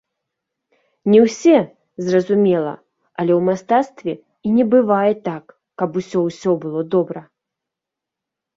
Не 1.15 1.19
ўсе, 1.25 1.57
зразумела, 2.07 2.71
але 3.19 3.31
ў 3.39 3.41
мастацтве 3.51 4.13
і 4.49 4.55
не 4.57 4.65
бывае 4.73 5.13
так, 5.31 5.45
каб 5.83 5.89
усё-ўсё 6.05 6.51
было 6.67 6.81
добра. 6.97 7.21